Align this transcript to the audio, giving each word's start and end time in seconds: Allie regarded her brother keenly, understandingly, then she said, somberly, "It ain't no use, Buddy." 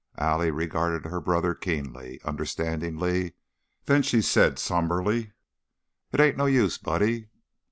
Allie 0.17 0.49
regarded 0.49 1.05
her 1.11 1.21
brother 1.21 1.53
keenly, 1.53 2.19
understandingly, 2.23 3.33
then 3.85 4.01
she 4.01 4.19
said, 4.23 4.57
somberly, 4.57 5.33
"It 6.11 6.19
ain't 6.19 6.37
no 6.37 6.47
use, 6.47 6.79
Buddy." 6.79 7.27